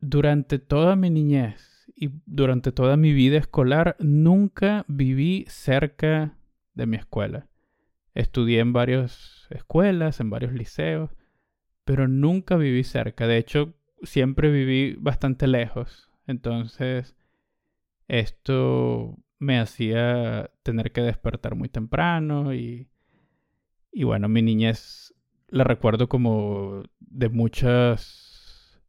durante 0.00 0.58
toda 0.58 0.96
mi 0.96 1.10
niñez 1.10 1.86
y 1.94 2.08
durante 2.24 2.72
toda 2.72 2.96
mi 2.96 3.12
vida 3.12 3.36
escolar 3.36 3.94
nunca 3.98 4.86
viví 4.88 5.44
cerca 5.48 6.38
de 6.72 6.86
mi 6.86 6.96
escuela. 6.96 7.46
Estudié 8.14 8.60
en 8.60 8.72
varias 8.72 9.48
escuelas, 9.50 10.18
en 10.20 10.30
varios 10.30 10.54
liceos, 10.54 11.10
pero 11.88 12.06
nunca 12.06 12.58
viví 12.58 12.84
cerca. 12.84 13.26
De 13.26 13.38
hecho, 13.38 13.72
siempre 14.02 14.50
viví 14.50 14.94
bastante 15.00 15.46
lejos. 15.46 16.10
Entonces, 16.26 17.16
esto 18.08 19.16
me 19.38 19.58
hacía 19.58 20.50
tener 20.62 20.92
que 20.92 21.00
despertar 21.00 21.54
muy 21.54 21.70
temprano 21.70 22.52
y, 22.52 22.90
y 23.90 24.04
bueno, 24.04 24.28
mi 24.28 24.42
niñez 24.42 25.14
la 25.48 25.64
recuerdo 25.64 26.10
como 26.10 26.82
de 27.00 27.30
muchos 27.30 28.82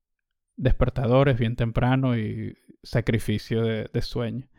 despertadores 0.58 1.40
bien 1.40 1.56
temprano 1.56 2.18
y 2.18 2.58
sacrificio 2.84 3.64
de, 3.64 3.90
de 3.94 4.02
sueño. 4.02 4.50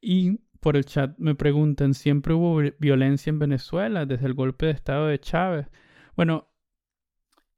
Y 0.00 0.40
por 0.58 0.76
el 0.76 0.86
chat 0.86 1.16
me 1.18 1.36
preguntan, 1.36 1.94
¿siempre 1.94 2.34
hubo 2.34 2.60
violencia 2.80 3.30
en 3.30 3.38
Venezuela 3.38 4.06
desde 4.06 4.26
el 4.26 4.34
golpe 4.34 4.66
de 4.66 4.72
Estado 4.72 5.06
de 5.06 5.20
Chávez? 5.20 5.68
Bueno, 6.16 6.48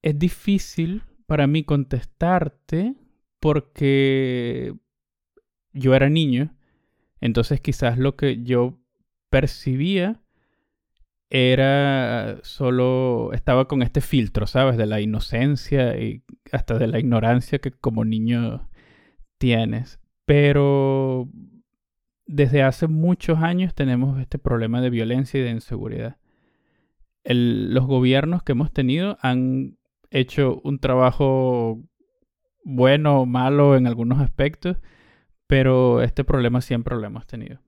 es 0.05 0.19
difícil 0.19 1.03
para 1.27 1.47
mí 1.47 1.65
contestarte 1.65 2.95
porque 3.41 4.75
yo 5.73 5.95
era 5.95 6.11
niño, 6.11 6.55
entonces 7.23 7.63
quizás 7.63 7.97
lo 7.97 8.15
que 8.15 8.43
yo 8.43 8.79
percibía 9.31 10.21
era 11.31 12.39
solo, 12.43 13.33
estaba 13.33 13.67
con 13.67 13.83
este 13.83 14.03
filtro, 14.03 14.47
¿sabes? 14.47 14.77
De 14.77 14.85
la 14.85 15.01
inocencia 15.01 15.99
y 15.99 16.23
hasta 16.53 16.79
de 16.79 16.87
la 16.87 16.99
ignorancia 16.99 17.59
que 17.59 17.73
como 17.73 18.05
niño 18.05 18.69
tienes. 19.39 20.01
Pero 20.27 21.31
desde 22.27 22.63
hace 22.63 22.89
muchos 22.89 23.39
años 23.39 23.75
tenemos 23.75 24.21
este 24.21 24.39
problema 24.39 24.83
de 24.83 24.91
violencia 24.91 25.41
y 25.41 25.45
de 25.45 25.51
inseguridad. 25.51 26.19
los 27.25 27.87
gobiernos 27.87 28.43
que 28.43 28.53
hemos 28.53 28.71
tenido 28.71 29.17
han 29.23 29.79
hecho 30.15 30.61
un 30.63 30.79
trabajo 30.79 31.83
bueno 32.65 33.21
o 33.21 33.27
malo 33.27 33.77
en 33.77 33.87
algunos 33.87 34.21
aspectos, 34.21 34.79
pero 35.47 36.03
este 36.03 36.25
problema 36.25 36.61
siempre 36.61 36.97
lo 36.97 37.05
hemos 37.05 37.27
tenido. 37.27 37.61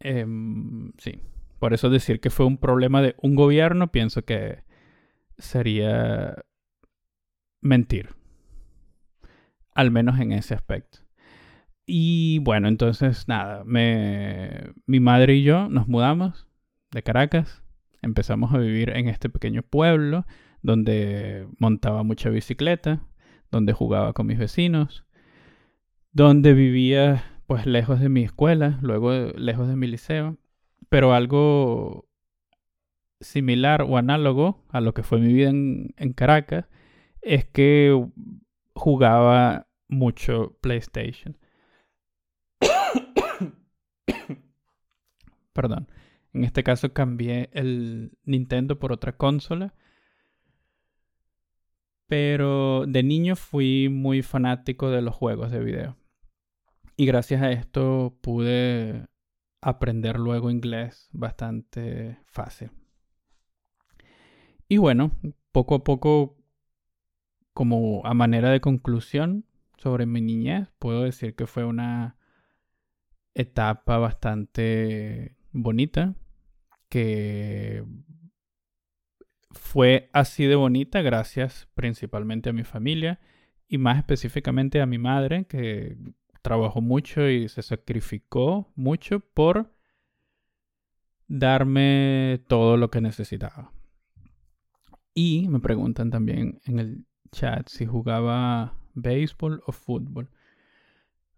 Em, 0.00 0.92
sí, 0.98 1.22
por 1.58 1.72
eso 1.72 1.88
decir 1.88 2.20
que 2.20 2.30
fue 2.30 2.46
un 2.46 2.58
problema 2.58 3.00
de 3.00 3.16
un 3.22 3.34
gobierno, 3.34 3.90
pienso 3.90 4.24
que 4.24 4.62
sería 5.38 6.44
mentir. 7.60 8.10
Al 9.74 9.90
menos 9.90 10.20
en 10.20 10.32
ese 10.32 10.54
aspecto. 10.54 10.98
Y 11.86 12.38
bueno, 12.40 12.68
entonces 12.68 13.28
nada, 13.28 13.64
me, 13.64 14.72
mi 14.86 15.00
madre 15.00 15.34
y 15.34 15.42
yo 15.42 15.68
nos 15.68 15.88
mudamos 15.88 16.46
de 16.92 17.02
Caracas, 17.02 17.62
empezamos 18.02 18.54
a 18.54 18.58
vivir 18.58 18.90
en 18.90 19.08
este 19.08 19.28
pequeño 19.28 19.62
pueblo 19.62 20.26
donde 20.64 21.46
montaba 21.58 22.02
mucha 22.02 22.30
bicicleta, 22.30 23.06
donde 23.50 23.74
jugaba 23.74 24.14
con 24.14 24.26
mis 24.26 24.38
vecinos, 24.38 25.04
donde 26.10 26.54
vivía 26.54 27.22
pues 27.46 27.66
lejos 27.66 28.00
de 28.00 28.08
mi 28.08 28.24
escuela, 28.24 28.78
luego 28.80 29.12
lejos 29.36 29.68
de 29.68 29.76
mi 29.76 29.86
liceo, 29.86 30.38
pero 30.88 31.12
algo 31.12 32.08
similar 33.20 33.82
o 33.82 33.98
análogo 33.98 34.64
a 34.70 34.80
lo 34.80 34.94
que 34.94 35.02
fue 35.02 35.20
mi 35.20 35.34
vida 35.34 35.50
en, 35.50 35.94
en 35.98 36.14
Caracas 36.14 36.64
es 37.20 37.44
que 37.44 38.02
jugaba 38.74 39.68
mucho 39.88 40.56
PlayStation. 40.62 41.36
Perdón. 45.52 45.88
En 46.32 46.44
este 46.44 46.64
caso 46.64 46.94
cambié 46.94 47.50
el 47.52 48.16
Nintendo 48.24 48.78
por 48.78 48.92
otra 48.92 49.16
consola. 49.18 49.74
Pero 52.14 52.86
de 52.86 53.02
niño 53.02 53.34
fui 53.34 53.88
muy 53.88 54.22
fanático 54.22 54.88
de 54.88 55.02
los 55.02 55.16
juegos 55.16 55.50
de 55.50 55.58
video. 55.58 55.96
Y 56.96 57.06
gracias 57.06 57.42
a 57.42 57.50
esto 57.50 58.16
pude 58.20 59.08
aprender 59.60 60.20
luego 60.20 60.48
inglés 60.48 61.08
bastante 61.10 62.20
fácil. 62.26 62.70
Y 64.68 64.76
bueno, 64.76 65.10
poco 65.50 65.74
a 65.74 65.82
poco, 65.82 66.36
como 67.52 68.06
a 68.06 68.14
manera 68.14 68.50
de 68.50 68.60
conclusión 68.60 69.44
sobre 69.76 70.06
mi 70.06 70.20
niñez, 70.20 70.68
puedo 70.78 71.02
decir 71.02 71.34
que 71.34 71.48
fue 71.48 71.64
una 71.64 72.16
etapa 73.34 73.98
bastante 73.98 75.34
bonita, 75.50 76.14
que 76.88 77.84
fue 79.54 80.10
así 80.12 80.46
de 80.46 80.56
bonita 80.56 81.02
gracias 81.02 81.68
principalmente 81.74 82.50
a 82.50 82.52
mi 82.52 82.64
familia 82.64 83.20
y 83.68 83.78
más 83.78 83.98
específicamente 83.98 84.80
a 84.80 84.86
mi 84.86 84.98
madre 84.98 85.46
que 85.46 85.96
trabajó 86.42 86.80
mucho 86.80 87.28
y 87.28 87.48
se 87.48 87.62
sacrificó 87.62 88.70
mucho 88.76 89.20
por 89.20 89.72
darme 91.26 92.42
todo 92.48 92.76
lo 92.76 92.90
que 92.90 93.00
necesitaba. 93.00 93.72
Y 95.14 95.48
me 95.48 95.60
preguntan 95.60 96.10
también 96.10 96.60
en 96.66 96.78
el 96.78 97.06
chat 97.32 97.68
si 97.68 97.86
jugaba 97.86 98.74
béisbol 98.94 99.62
o 99.66 99.72
fútbol. 99.72 100.28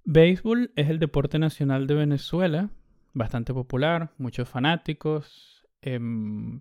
Béisbol 0.04 0.72
es 0.76 0.88
el 0.88 0.98
deporte 0.98 1.38
nacional 1.38 1.86
de 1.86 1.94
Venezuela, 1.94 2.70
bastante 3.12 3.52
popular, 3.52 4.12
muchos 4.18 4.48
fanáticos, 4.48 5.66
em, 5.82 6.60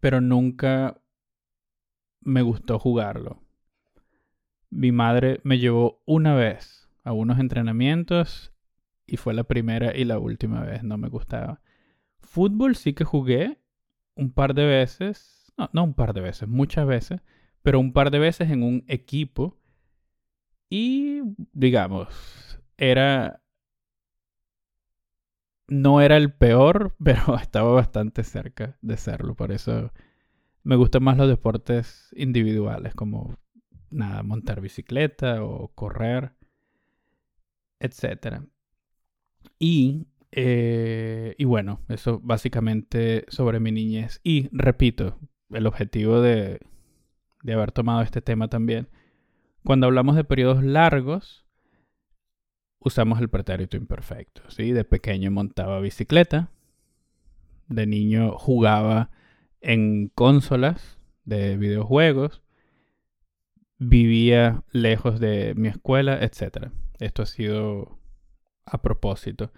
pero 0.00 0.20
nunca 0.20 1.00
me 2.20 2.42
gustó 2.42 2.78
jugarlo. 2.78 3.42
Mi 4.70 4.92
madre 4.92 5.40
me 5.44 5.58
llevó 5.58 6.02
una 6.04 6.34
vez 6.34 6.88
a 7.04 7.12
unos 7.12 7.38
entrenamientos 7.38 8.52
y 9.06 9.16
fue 9.16 9.32
la 9.34 9.44
primera 9.44 9.96
y 9.96 10.04
la 10.04 10.18
última 10.18 10.62
vez, 10.62 10.84
no 10.84 10.98
me 10.98 11.08
gustaba. 11.08 11.60
Fútbol 12.20 12.76
sí 12.76 12.92
que 12.92 13.04
jugué 13.04 13.58
un 14.14 14.30
par 14.30 14.54
de 14.54 14.66
veces, 14.66 15.52
no, 15.56 15.70
no 15.72 15.84
un 15.84 15.94
par 15.94 16.12
de 16.12 16.20
veces, 16.20 16.48
muchas 16.48 16.86
veces, 16.86 17.20
pero 17.62 17.80
un 17.80 17.92
par 17.92 18.10
de 18.10 18.18
veces 18.18 18.50
en 18.50 18.62
un 18.62 18.84
equipo 18.88 19.58
y 20.68 21.22
digamos, 21.52 22.60
era 22.76 23.42
no 25.68 26.00
era 26.00 26.16
el 26.16 26.32
peor, 26.32 26.96
pero 27.02 27.36
estaba 27.36 27.72
bastante 27.72 28.24
cerca 28.24 28.76
de 28.82 28.96
serlo. 28.96 29.34
Por 29.34 29.52
eso 29.52 29.92
me 30.64 30.76
gustan 30.76 31.04
más 31.04 31.16
los 31.16 31.28
deportes 31.28 32.08
individuales, 32.16 32.94
como 32.94 33.38
nada, 33.90 34.22
montar 34.22 34.60
bicicleta 34.60 35.44
o 35.44 35.68
correr, 35.68 36.32
etc. 37.80 38.42
Y, 39.58 40.08
eh, 40.32 41.34
y 41.38 41.44
bueno, 41.44 41.80
eso 41.88 42.20
básicamente 42.22 43.24
sobre 43.28 43.60
mi 43.60 43.72
niñez. 43.72 44.20
Y 44.22 44.48
repito, 44.52 45.18
el 45.50 45.66
objetivo 45.66 46.20
de, 46.20 46.60
de 47.42 47.52
haber 47.52 47.72
tomado 47.72 48.02
este 48.02 48.22
tema 48.22 48.48
también. 48.48 48.88
Cuando 49.64 49.86
hablamos 49.86 50.16
de 50.16 50.24
periodos 50.24 50.62
largos, 50.62 51.47
usamos 52.78 53.20
el 53.20 53.28
pretérito 53.28 53.76
imperfecto. 53.76 54.42
¿sí? 54.48 54.72
De 54.72 54.84
pequeño 54.84 55.30
montaba 55.30 55.80
bicicleta, 55.80 56.50
de 57.68 57.86
niño 57.86 58.38
jugaba 58.38 59.10
en 59.60 60.08
consolas 60.08 60.98
de 61.24 61.56
videojuegos, 61.56 62.42
vivía 63.78 64.64
lejos 64.72 65.20
de 65.20 65.54
mi 65.56 65.68
escuela, 65.68 66.18
etc. 66.22 66.70
Esto 66.98 67.22
ha 67.22 67.26
sido 67.26 67.98
a 68.64 68.82
propósito. 68.82 69.52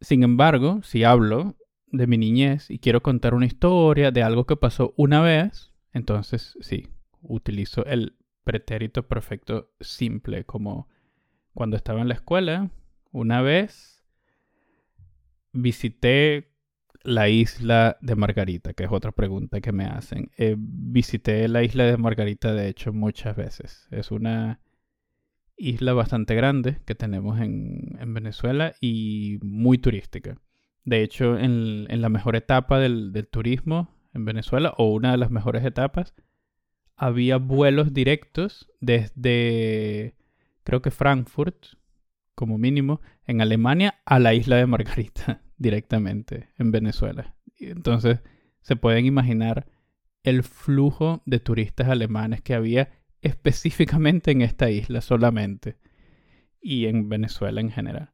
Sin 0.00 0.22
embargo, 0.22 0.80
si 0.82 1.04
hablo 1.04 1.56
de 1.86 2.06
mi 2.06 2.16
niñez 2.18 2.70
y 2.70 2.78
quiero 2.78 3.02
contar 3.02 3.34
una 3.34 3.46
historia 3.46 4.10
de 4.10 4.22
algo 4.22 4.46
que 4.46 4.56
pasó 4.56 4.94
una 4.96 5.20
vez, 5.20 5.72
entonces 5.92 6.56
sí, 6.60 6.88
utilizo 7.20 7.84
el 7.84 8.16
pretérito 8.44 9.06
perfecto 9.06 9.72
simple 9.80 10.44
como 10.44 10.88
cuando 11.54 11.76
estaba 11.76 12.00
en 12.00 12.08
la 12.08 12.14
escuela, 12.14 12.70
una 13.12 13.42
vez 13.42 14.04
visité 15.52 16.50
la 17.02 17.28
isla 17.28 17.96
de 18.00 18.14
Margarita, 18.14 18.74
que 18.74 18.84
es 18.84 18.92
otra 18.92 19.12
pregunta 19.12 19.60
que 19.60 19.72
me 19.72 19.84
hacen. 19.84 20.30
Eh, 20.36 20.56
visité 20.58 21.48
la 21.48 21.62
isla 21.62 21.84
de 21.84 21.96
Margarita, 21.96 22.52
de 22.52 22.68
hecho, 22.68 22.92
muchas 22.92 23.36
veces. 23.36 23.88
Es 23.90 24.10
una 24.10 24.60
isla 25.56 25.92
bastante 25.92 26.34
grande 26.34 26.78
que 26.86 26.94
tenemos 26.94 27.40
en, 27.40 27.98
Venezuela 28.14 28.74
y 28.80 29.38
muy 29.42 29.78
turística. 29.78 30.40
De 30.84 31.02
hecho, 31.02 31.38
en, 31.38 31.86
la 32.00 32.08
mejor 32.08 32.36
etapa 32.36 32.78
del, 32.78 33.12
del, 33.12 33.28
turismo 33.28 33.94
en 34.14 34.24
Venezuela, 34.24 34.74
o 34.76 34.92
una 34.92 35.12
de 35.12 35.18
las 35.18 35.30
mejores 35.30 35.64
etapas, 35.64 36.14
había 36.96 37.36
vuelos 37.36 37.94
directos 37.94 38.70
desde 38.80 40.16
creo 40.62 40.82
que 40.82 40.90
Frankfurt, 40.90 41.66
como 42.34 42.58
mínimo, 42.58 43.00
en 43.26 43.40
Alemania, 43.40 44.00
a 44.04 44.18
la 44.18 44.34
isla 44.34 44.56
de 44.56 44.66
Margarita, 44.66 45.42
directamente, 45.56 46.48
en 46.58 46.70
Venezuela. 46.70 47.34
Entonces, 47.58 48.20
se 48.62 48.76
pueden 48.76 49.06
imaginar 49.06 49.66
el 50.22 50.42
flujo 50.42 51.22
de 51.26 51.40
turistas 51.40 51.88
alemanes 51.88 52.42
que 52.42 52.54
había 52.54 52.90
específicamente 53.22 54.30
en 54.30 54.42
esta 54.42 54.70
isla 54.70 55.00
solamente 55.00 55.76
y 56.60 56.86
en 56.86 57.08
Venezuela 57.08 57.60
en 57.60 57.70
general. 57.70 58.12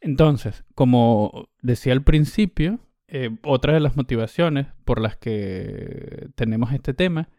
Entonces, 0.00 0.64
como 0.74 1.48
decía 1.62 1.92
al 1.92 2.02
principio, 2.02 2.80
eh, 3.08 3.30
otra 3.42 3.72
de 3.72 3.80
las 3.80 3.96
motivaciones 3.96 4.66
por 4.84 5.00
las 5.00 5.16
que 5.16 6.28
tenemos 6.34 6.72
este 6.72 6.94
tema 6.94 7.30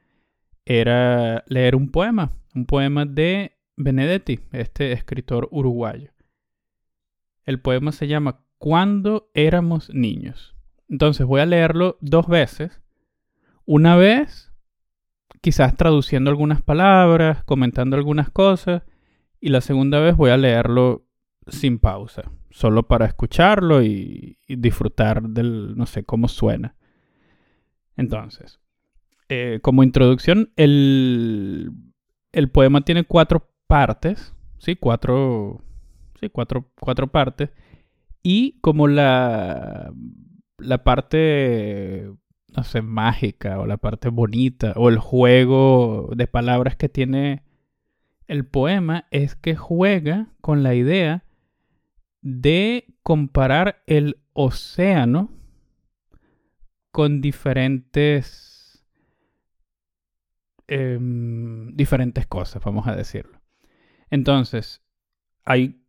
era 0.65 1.43
leer 1.47 1.75
un 1.75 1.89
poema, 1.89 2.33
un 2.53 2.65
poema 2.65 3.05
de 3.05 3.58
Benedetti, 3.79 4.41
este 4.51 4.91
escritor 4.91 5.47
uruguayo. 5.51 6.11
El 7.45 7.61
poema 7.61 7.93
se 7.93 8.07
llama 8.07 8.41
Cuando 8.57 9.31
éramos 9.33 9.89
niños. 9.93 10.53
Entonces 10.89 11.25
voy 11.25 11.39
a 11.39 11.45
leerlo 11.45 11.97
dos 12.01 12.27
veces. 12.27 12.81
Una 13.63 13.95
vez, 13.95 14.51
quizás 15.39 15.77
traduciendo 15.77 16.29
algunas 16.29 16.61
palabras, 16.61 17.45
comentando 17.45 17.95
algunas 17.95 18.29
cosas, 18.29 18.83
y 19.39 19.47
la 19.47 19.61
segunda 19.61 20.01
vez 20.01 20.17
voy 20.17 20.31
a 20.31 20.37
leerlo 20.37 21.07
sin 21.47 21.79
pausa, 21.79 22.29
solo 22.51 22.85
para 22.85 23.05
escucharlo 23.05 23.81
y, 23.81 24.39
disfrutar 24.45 25.21
del, 25.21 25.77
no 25.77 25.85
sé, 25.85 26.03
cómo 26.03 26.27
suena. 26.27 26.75
Entonces, 27.95 28.59
eh, 29.29 29.59
como 29.61 29.83
introducción, 29.83 30.51
el, 30.57 31.71
el 32.33 32.49
poema 32.51 32.81
tiene 32.81 33.05
cuatro 33.05 33.49
partes, 33.69 34.33
¿sí? 34.57 34.75
Cuatro, 34.75 35.61
sí, 36.19 36.29
cuatro, 36.29 36.71
cuatro 36.79 37.07
partes. 37.07 37.51
Y 38.23 38.59
como 38.61 38.87
la, 38.87 39.93
la 40.57 40.83
parte, 40.83 42.11
no 42.57 42.63
sé, 42.63 42.81
mágica 42.81 43.59
o 43.59 43.67
la 43.67 43.77
parte 43.77 44.09
bonita 44.09 44.73
o 44.75 44.89
el 44.89 44.97
juego 44.97 46.09
de 46.15 46.25
palabras 46.25 46.75
que 46.75 46.89
tiene 46.89 47.43
el 48.27 48.43
poema 48.43 49.05
es 49.11 49.35
que 49.35 49.55
juega 49.55 50.29
con 50.41 50.63
la 50.63 50.73
idea 50.73 51.23
de 52.23 52.87
comparar 53.03 53.83
el 53.85 54.17
océano 54.33 55.29
con 56.91 57.21
diferentes 57.21 58.83
em, 60.67 61.75
diferentes 61.75 62.25
cosas, 62.25 62.63
vamos 62.63 62.87
a 62.87 62.95
decirlo. 62.95 63.38
Entonces, 64.09 64.81
hay 65.45 65.81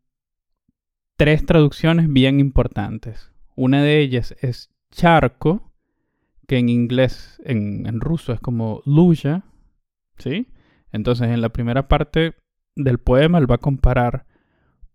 tres 1.17 1.45
traducciones 1.45 2.11
bien 2.13 2.41
importantes. 2.41 3.33
Una 3.57 3.83
de 3.83 4.01
ellas 4.01 4.35
es 4.41 4.71
charco, 4.91 5.73
que 6.47 6.59
en 6.59 6.69
inglés, 6.69 7.41
en, 7.45 8.01
ruso 8.01 8.33
es 8.33 8.41
como 8.41 8.83
luya, 8.85 9.45
¿sí? 10.19 10.49
Entonces, 10.93 11.29
en 11.29 11.41
la 11.41 11.51
primera 11.51 11.89
parte 11.89 12.35
del 12.75 12.99
poema, 12.99 13.39
él 13.39 13.51
va 13.51 13.57
a 13.57 13.59
comparar 13.59 14.27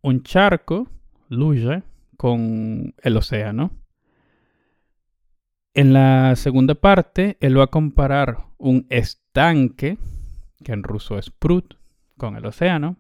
un 0.01 0.23
charco, 0.23 0.89
luya, 1.29 1.83
con 2.17 2.93
el 3.01 3.17
océano. 3.17 3.71
En 5.73 5.93
la 5.93 6.35
segunda 6.35 6.75
parte, 6.75 7.37
él 7.39 7.59
va 7.59 7.65
a 7.65 7.67
comparar 7.67 8.45
un 8.57 8.87
estanque, 8.89 9.97
que 10.63 10.71
en 10.73 10.83
ruso 10.83 11.17
es 11.17 11.29
prut, 11.29 11.75
con 12.17 12.35
el 12.35 12.45
océano. 12.45 12.97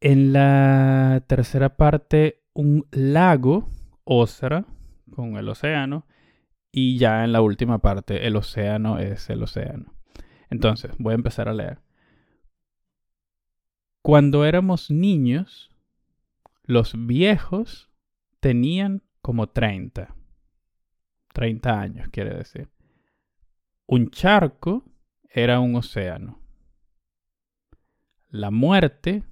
En 0.00 0.32
la 0.32 1.24
tercera 1.26 1.76
parte, 1.76 2.44
un 2.52 2.86
lago, 2.92 3.68
Osra, 4.04 4.64
con 5.14 5.36
el 5.36 5.48
océano. 5.48 6.06
Y 6.70 6.98
ya 6.98 7.24
en 7.24 7.32
la 7.32 7.40
última 7.40 7.78
parte, 7.78 8.26
el 8.26 8.36
océano 8.36 8.98
es 8.98 9.28
el 9.30 9.42
océano. 9.42 9.94
Entonces, 10.50 10.92
voy 10.98 11.12
a 11.12 11.16
empezar 11.16 11.48
a 11.48 11.54
leer. 11.54 11.80
Cuando 14.02 14.44
éramos 14.44 14.90
niños, 14.90 15.70
los 16.62 16.94
viejos 17.06 17.90
tenían 18.40 19.02
como 19.20 19.48
30. 19.48 20.14
30 21.32 21.80
años, 21.80 22.08
quiere 22.10 22.34
decir. 22.34 22.68
Un 23.86 24.10
charco 24.10 24.84
era 25.28 25.60
un 25.60 25.74
océano. 25.74 26.40
La 28.28 28.50
muerte 28.50 29.24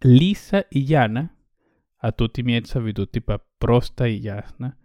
lisa 0.00 0.66
y 0.70 0.84
llana, 0.84 1.36
a 1.98 2.12
tutti 2.12 2.42
miezza 2.42 2.78
viduti 2.80 3.20
prosta 3.58 4.08
y 4.08 4.20
yasna, 4.20 4.78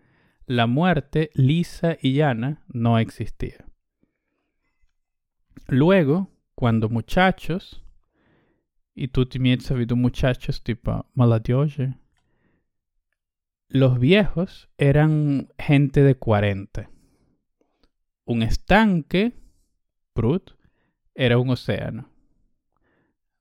la 0.46 0.68
muerte 0.68 1.30
lisa 1.36 1.98
y 2.02 2.14
llana 2.14 2.64
no 2.68 2.98
existía. 2.98 3.66
Luego, 5.68 6.30
cuando 6.56 6.90
muchachos, 6.90 7.84
y 8.96 9.08
tutti 9.08 9.40
miezza 9.40 9.74
vidu 9.74 9.96
muchachos 9.96 10.64
tipo 10.64 11.06
maladioje, 11.14 11.96
los 13.70 14.00
viejos 14.00 14.70
eran 14.78 15.50
gente 15.58 16.04
de 16.04 16.16
40. 16.16 16.90
Un 18.26 18.44
estanque, 18.44 19.34
Prut, 20.14 20.52
era 21.16 21.40
un 21.40 21.50
océano. 21.50 22.10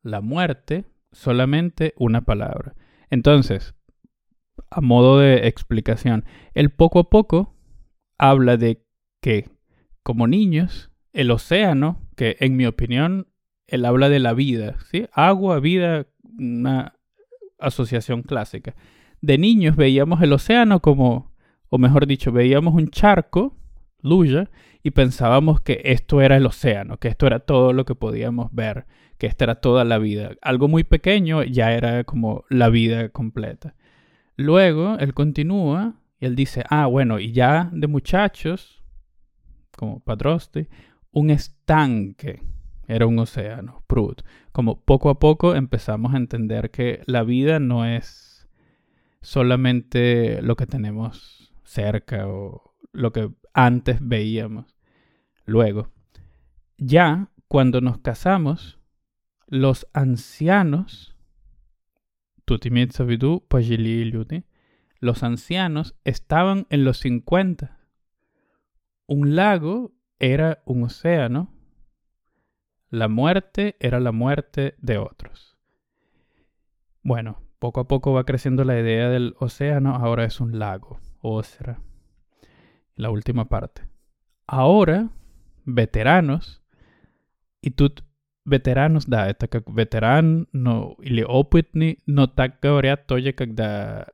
La 0.02 0.22
muerte 0.22 0.86
solamente 1.12 1.94
una 1.96 2.22
palabra. 2.22 2.74
Entonces, 3.10 3.74
a 4.70 4.80
modo 4.80 5.18
de 5.18 5.46
explicación, 5.46 6.24
el 6.54 6.70
poco 6.70 7.00
a 7.00 7.10
poco 7.10 7.54
habla 8.18 8.56
de 8.56 8.84
que, 9.20 9.50
como 10.02 10.26
niños, 10.26 10.90
el 11.12 11.30
océano, 11.30 12.00
que 12.16 12.36
en 12.40 12.56
mi 12.56 12.66
opinión, 12.66 13.28
él 13.66 13.84
habla 13.84 14.08
de 14.08 14.18
la 14.18 14.34
vida, 14.34 14.76
¿sí? 14.90 15.06
Agua, 15.12 15.60
vida, 15.60 16.06
una 16.38 16.94
asociación 17.58 18.22
clásica. 18.22 18.74
De 19.20 19.38
niños 19.38 19.76
veíamos 19.76 20.20
el 20.22 20.32
océano 20.32 20.80
como, 20.80 21.32
o 21.68 21.78
mejor 21.78 22.06
dicho, 22.06 22.32
veíamos 22.32 22.74
un 22.74 22.88
charco, 22.88 23.56
Luya, 24.00 24.50
y 24.82 24.90
pensábamos 24.90 25.60
que 25.60 25.80
esto 25.84 26.20
era 26.20 26.36
el 26.36 26.46
océano, 26.46 26.98
que 26.98 27.08
esto 27.08 27.26
era 27.26 27.40
todo 27.40 27.72
lo 27.72 27.84
que 27.84 27.94
podíamos 27.94 28.52
ver, 28.52 28.86
que 29.22 29.28
esta 29.28 29.44
era 29.44 29.60
toda 29.60 29.84
la 29.84 29.98
vida. 29.98 30.32
Algo 30.42 30.66
muy 30.66 30.82
pequeño 30.82 31.44
ya 31.44 31.72
era 31.72 32.02
como 32.02 32.44
la 32.48 32.70
vida 32.70 33.10
completa. 33.10 33.76
Luego 34.34 34.98
él 34.98 35.14
continúa 35.14 35.94
y 36.18 36.26
él 36.26 36.34
dice, 36.34 36.64
ah, 36.68 36.86
bueno, 36.86 37.20
y 37.20 37.30
ya 37.30 37.70
de 37.72 37.86
muchachos, 37.86 38.82
como 39.76 40.00
Padroste, 40.00 40.68
un 41.12 41.30
estanque 41.30 42.42
era 42.88 43.06
un 43.06 43.16
océano, 43.20 43.84
Prut. 43.86 44.22
Como 44.50 44.80
poco 44.80 45.08
a 45.08 45.20
poco 45.20 45.54
empezamos 45.54 46.14
a 46.14 46.16
entender 46.16 46.72
que 46.72 47.02
la 47.06 47.22
vida 47.22 47.60
no 47.60 47.86
es 47.86 48.48
solamente 49.20 50.42
lo 50.42 50.56
que 50.56 50.66
tenemos 50.66 51.54
cerca 51.62 52.26
o 52.26 52.74
lo 52.90 53.12
que 53.12 53.30
antes 53.54 53.98
veíamos. 54.00 54.76
Luego, 55.44 55.92
ya 56.76 57.28
cuando 57.46 57.80
nos 57.80 57.98
casamos, 57.98 58.81
los 59.52 59.86
ancianos, 59.92 61.14
los 64.98 65.22
ancianos 65.22 65.94
estaban 66.04 66.66
en 66.70 66.84
los 66.84 66.96
50. 67.00 67.78
Un 69.06 69.36
lago 69.36 69.92
era 70.18 70.62
un 70.64 70.84
océano. 70.84 71.52
La 72.88 73.08
muerte 73.08 73.76
era 73.78 74.00
la 74.00 74.10
muerte 74.10 74.74
de 74.78 74.96
otros. 74.96 75.58
Bueno, 77.02 77.42
poco 77.58 77.80
a 77.80 77.88
poco 77.88 78.14
va 78.14 78.24
creciendo 78.24 78.64
la 78.64 78.80
idea 78.80 79.10
del 79.10 79.34
océano, 79.38 79.96
ahora 79.96 80.24
es 80.24 80.40
un 80.40 80.58
lago, 80.58 80.98
será 81.42 81.78
La 82.96 83.10
última 83.10 83.50
parte. 83.50 83.86
Ahora, 84.46 85.10
veteranos, 85.66 86.62
y 87.60 87.72
tú 87.72 87.92
veteranos 88.47 89.05
да, 89.05 89.27
это 89.27 89.47
как 89.47 89.69
ветеран, 89.69 90.47
но 90.53 90.95
или 90.99 91.21
опытный, 91.21 91.99
но 92.05 92.27
так 92.27 92.59
говорят 92.61 93.05
тоже, 93.05 93.33
когда 93.33 94.07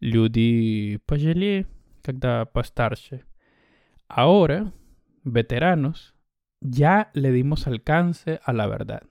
люди 0.00 1.00
пожили, 1.06 1.66
когда 2.02 2.44
постарше. 2.44 3.24
Ahora, 4.08 4.72
veteranos, 5.24 6.14
ya 6.60 7.10
le 7.14 7.32
dimos 7.32 7.66
alcance 7.66 8.40
a 8.44 8.52
la 8.52 8.66
verdad. 8.66 9.02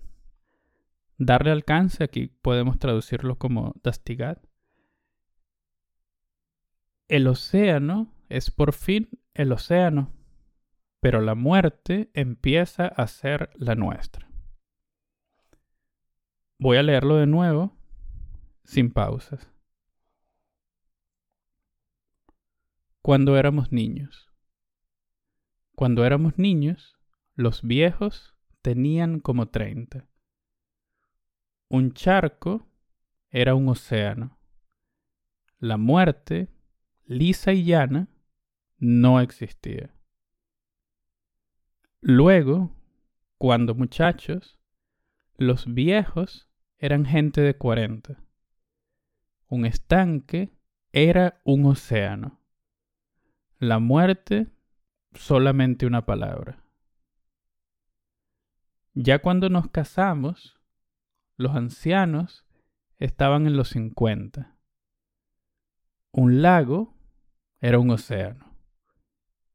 Darle 1.18 1.52
alcance, 1.52 2.04
aquí 2.04 2.28
podemos 2.28 2.78
traducirlo 2.78 3.38
como 3.38 3.74
dastigat. 3.84 4.44
El 7.08 7.28
océano 7.28 8.14
es 8.30 8.52
por 8.52 8.74
fin 8.74 9.10
el 9.34 9.52
océano, 9.52 10.14
pero 11.00 11.20
la 11.22 11.36
muerte 11.36 12.10
empieza 12.14 12.88
a 12.88 13.08
ser 13.08 13.50
la 13.56 13.76
nuestra. 13.76 14.25
Voy 16.59 16.79
a 16.79 16.83
leerlo 16.83 17.17
de 17.17 17.27
nuevo, 17.27 17.77
sin 18.65 18.91
pausas. 18.91 19.51
Cuando 23.03 23.37
éramos 23.37 23.73
niños. 23.73 24.33
Cuando 25.75 26.07
éramos 26.07 26.39
niños, 26.39 26.97
los 27.35 27.63
viejos 27.63 28.35
tenían 28.63 29.21
como 29.21 29.49
30. 29.51 30.09
Un 31.69 31.93
charco 31.93 32.67
era 33.31 33.55
un 33.55 33.69
océano. 33.69 34.39
La 35.59 35.77
muerte, 35.77 36.49
lisa 37.05 37.53
y 37.53 37.65
llana, 37.65 38.09
no 38.79 39.21
existía. 39.21 39.95
Luego, 42.01 42.75
cuando 43.37 43.75
muchachos, 43.75 44.59
los 45.37 45.67
viejos 45.73 46.46
eran 46.79 47.05
gente 47.05 47.41
de 47.41 47.57
40. 47.57 48.23
Un 49.49 49.65
estanque 49.65 50.53
era 50.93 51.41
un 51.45 51.65
océano. 51.67 52.41
La 53.59 53.79
muerte 53.79 54.49
solamente 55.15 55.87
una 55.87 56.05
palabra. 56.05 56.63
Ya 58.95 59.21
cuando 59.21 59.49
nos 59.49 59.69
casamos, 59.71 60.59
los 61.37 61.55
ancianos 61.55 62.47
estaban 62.99 63.47
en 63.47 63.57
los 63.57 63.69
50. 63.71 64.57
Un 66.13 66.43
lago 66.43 66.97
era 67.61 67.79
un 67.79 67.91
océano. 67.91 68.57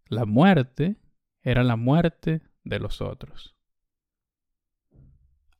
La 0.05 0.25
muerte 0.25 1.01
era 1.41 1.63
la 1.63 1.75
muerte 1.75 2.41
de 2.63 2.79
los 2.79 3.01
otros. 3.01 3.55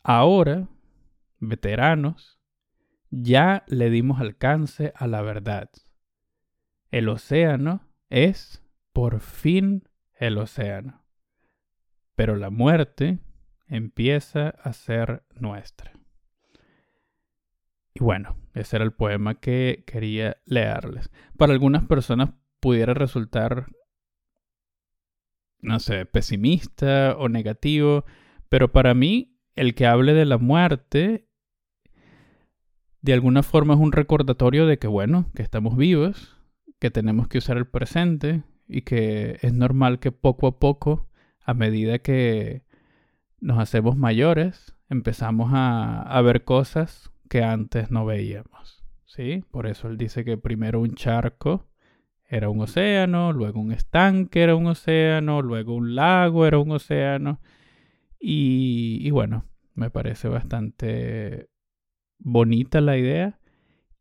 Ahora, 0.03 0.67
veteranos, 1.41 2.39
ya 3.09 3.65
le 3.67 3.89
dimos 3.89 4.21
alcance 4.21 4.93
a 4.95 5.07
la 5.07 5.21
verdad. 5.21 5.69
El 6.89 7.09
océano 7.09 7.85
es 8.09 8.63
por 8.93 9.19
fin 9.19 9.87
el 10.15 10.37
océano. 10.37 11.03
Pero 12.15 12.35
la 12.35 12.49
muerte 12.49 13.19
empieza 13.67 14.49
a 14.49 14.73
ser 14.73 15.23
nuestra. 15.35 15.91
Y 17.93 18.03
bueno, 18.03 18.37
ese 18.53 18.77
era 18.77 18.85
el 18.85 18.93
poema 18.93 19.39
que 19.39 19.83
quería 19.85 20.37
leerles. 20.45 21.11
Para 21.37 21.53
algunas 21.53 21.85
personas 21.85 22.31
pudiera 22.59 22.93
resultar, 22.93 23.67
no 25.59 25.79
sé, 25.79 26.05
pesimista 26.05 27.15
o 27.17 27.27
negativo, 27.27 28.05
pero 28.49 28.71
para 28.71 28.93
mí 28.93 29.37
el 29.55 29.75
que 29.75 29.87
hable 29.87 30.13
de 30.13 30.25
la 30.25 30.37
muerte, 30.37 31.27
de 33.01 33.13
alguna 33.13 33.43
forma 33.43 33.73
es 33.73 33.79
un 33.79 33.91
recordatorio 33.91 34.65
de 34.65 34.77
que, 34.77 34.87
bueno, 34.87 35.25
que 35.35 35.43
estamos 35.43 35.75
vivos, 35.77 36.37
que 36.79 36.91
tenemos 36.91 37.27
que 37.27 37.39
usar 37.39 37.57
el 37.57 37.67
presente 37.67 38.43
y 38.67 38.81
que 38.81 39.37
es 39.41 39.53
normal 39.53 39.99
que 39.99 40.11
poco 40.11 40.47
a 40.47 40.59
poco, 40.59 41.09
a 41.43 41.53
medida 41.53 41.99
que 41.99 42.63
nos 43.39 43.59
hacemos 43.59 43.97
mayores, 43.97 44.75
empezamos 44.89 45.51
a, 45.53 46.21
ver 46.23 46.43
cosas 46.43 47.11
que 47.29 47.43
antes 47.43 47.91
no 47.91 48.05
veíamos. 48.05 48.83
¿Sí? 49.05 49.43
Por 49.51 49.67
eso 49.67 49.89
él 49.89 49.97
dice 49.97 50.23
que 50.23 50.37
primero 50.37 50.79
un 50.79 50.95
charco 50.95 51.67
era 52.29 52.49
un 52.49 52.61
océano, 52.61 53.33
luego 53.33 53.59
un 53.59 53.73
estanque 53.73 54.41
era 54.41 54.55
un 54.55 54.67
océano, 54.67 55.41
luego 55.41 55.75
un 55.75 55.95
lago 55.95 56.45
era 56.45 56.59
un 56.59 56.71
océano 56.71 57.41
y, 58.23 59.09
bueno, 59.11 59.45
me 59.75 59.89
parece 59.89 60.29
bastante 60.29 61.49
bonita 62.23 62.81
la 62.81 62.97
idea 62.97 63.39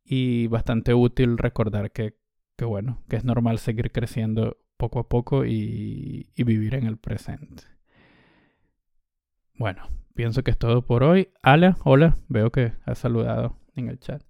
y 0.04 0.46
bastante 0.46 0.94
útil 0.94 1.38
recordar 1.38 1.92
que, 1.92 2.14
bueno, 2.62 3.02
que 3.08 3.16
es 3.16 3.24
normal 3.24 3.58
seguir 3.58 3.90
creciendo 3.90 4.58
poco 4.76 4.98
a 5.00 5.08
poco 5.08 5.44
y, 5.44 6.30
y 6.34 6.44
vivir 6.44 6.74
en 6.74 6.86
el 6.86 6.96
presente. 6.98 7.64
Bueno, 9.54 9.88
pienso 10.14 10.42
que 10.42 10.50
es 10.50 10.58
todo 10.58 10.86
por 10.86 11.02
hoy. 11.02 11.28
Ala, 11.42 11.76
hola, 11.84 12.16
veo 12.28 12.50
que 12.50 12.72
has 12.84 12.98
saludado 12.98 13.56
en 13.76 13.88
el 13.88 13.98
chat. 13.98 14.22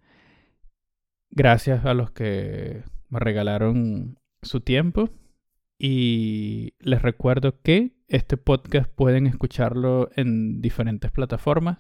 Gracias 1.31 1.85
a 1.85 1.95
los 1.95 2.11
que 2.11 2.83
me 3.09 3.21
regalaron 3.21 4.19
su 4.43 4.61
tiempo 4.61 5.11
y 5.79 6.75
les 6.81 7.01
recuerdo 7.01 7.61
que 7.63 7.93
este 8.09 8.37
podcast 8.37 8.91
pueden 8.93 9.27
escucharlo 9.27 10.11
en 10.17 10.61
diferentes 10.61 11.11
plataformas. 11.11 11.79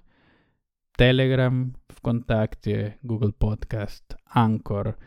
Telegram, 0.97 1.75
Contacte, 2.01 2.99
Google 3.03 3.33
Podcast, 3.33 4.15
Anchor. 4.27 4.99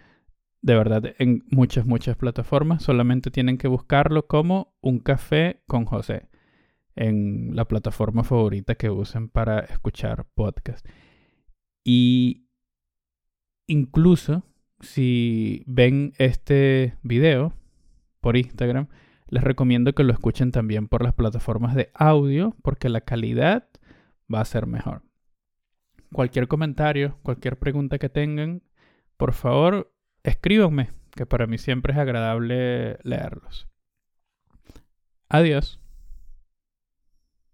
De 0.62 0.76
verdad, 0.76 1.14
en 1.20 1.44
muchas, 1.50 1.86
muchas 1.86 2.16
plataformas. 2.16 2.84
Solamente 2.84 3.32
tienen 3.32 3.58
que 3.58 3.68
buscarlo 3.68 4.28
como 4.28 4.76
Un 4.82 5.00
Café 5.00 5.62
con 5.68 5.86
José. 5.86 6.30
En 6.96 7.56
la 7.56 7.66
plataforma 7.66 8.24
favorita 8.24 8.76
que 8.76 8.90
usen 8.90 9.30
para 9.30 9.60
escuchar 9.60 10.26
podcast. 10.36 10.88
Y 11.84 12.48
incluso 13.68 14.44
si 14.80 15.64
ven 15.66 16.14
este 16.18 16.98
video 17.02 17.54
por 18.22 18.38
Instagram, 18.38 18.88
les 19.28 19.44
recomiendo 19.44 19.94
que 19.94 20.04
lo 20.04 20.14
escuchen 20.14 20.52
también 20.52 20.88
por 20.88 21.04
las 21.04 21.14
plataformas 21.14 21.74
de 21.76 21.90
audio 21.94 22.56
porque 22.62 22.90
la 22.90 23.02
calidad 23.02 23.68
va 24.34 24.42
a 24.42 24.46
ser 24.46 24.68
mejor. 24.68 25.02
Cualquier 26.14 26.48
comentario, 26.48 27.18
cualquier 27.24 27.58
pregunta 27.58 27.98
que 27.98 28.08
tengan, 28.08 28.62
por 29.18 29.34
favor, 29.34 29.92
escríbanme, 30.24 30.92
que 31.12 31.26
para 31.26 31.48
mí 31.48 31.58
siempre 31.58 31.94
es 31.94 32.00
agradable 32.00 32.98
leerlos. 33.04 33.68
Adiós. 35.28 35.83